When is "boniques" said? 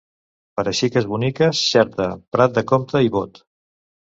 1.11-1.61